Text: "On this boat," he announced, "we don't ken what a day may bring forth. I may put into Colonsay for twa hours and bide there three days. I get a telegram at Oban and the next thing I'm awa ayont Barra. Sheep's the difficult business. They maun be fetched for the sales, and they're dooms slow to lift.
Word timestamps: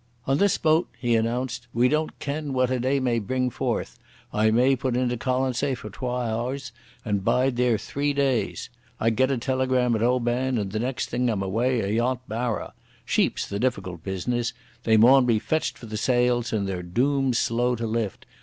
"On 0.25 0.39
this 0.39 0.57
boat," 0.57 0.87
he 0.97 1.15
announced, 1.15 1.67
"we 1.75 1.87
don't 1.87 2.17
ken 2.17 2.53
what 2.53 2.71
a 2.71 2.79
day 2.79 2.99
may 2.99 3.19
bring 3.19 3.51
forth. 3.51 3.99
I 4.33 4.49
may 4.49 4.75
put 4.75 4.97
into 4.97 5.15
Colonsay 5.15 5.75
for 5.75 5.91
twa 5.91 6.21
hours 6.21 6.71
and 7.05 7.23
bide 7.23 7.55
there 7.55 7.77
three 7.77 8.11
days. 8.11 8.71
I 8.99 9.11
get 9.11 9.29
a 9.29 9.37
telegram 9.37 9.93
at 9.95 10.01
Oban 10.01 10.57
and 10.57 10.71
the 10.71 10.79
next 10.79 11.09
thing 11.11 11.29
I'm 11.29 11.43
awa 11.43 11.65
ayont 11.83 12.21
Barra. 12.27 12.73
Sheep's 13.05 13.47
the 13.47 13.59
difficult 13.59 14.03
business. 14.03 14.53
They 14.85 14.97
maun 14.97 15.27
be 15.27 15.37
fetched 15.37 15.77
for 15.77 15.85
the 15.85 15.97
sales, 15.97 16.51
and 16.51 16.67
they're 16.67 16.81
dooms 16.81 17.37
slow 17.37 17.75
to 17.75 17.85
lift. 17.85 18.25